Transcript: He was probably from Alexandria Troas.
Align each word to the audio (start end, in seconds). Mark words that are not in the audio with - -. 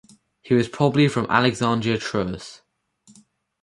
He 0.41 0.55
was 0.55 0.67
probably 0.67 1.07
from 1.07 1.29
Alexandria 1.29 1.99
Troas. 1.99 2.63